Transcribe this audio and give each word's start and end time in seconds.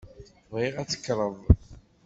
Bɣiɣ 0.51 0.75
ad 0.77 0.87
tekkreḍ. 0.89 1.33